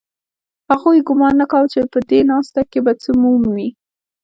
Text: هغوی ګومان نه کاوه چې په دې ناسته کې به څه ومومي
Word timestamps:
هغوی 0.69 0.99
ګومان 1.07 1.33
نه 1.41 1.45
کاوه 1.51 1.69
چې 1.73 1.79
په 1.93 1.99
دې 2.09 2.19
ناسته 2.31 2.61
کې 2.71 2.79
به 2.85 2.93
څه 3.01 3.09
ومومي 3.13 3.69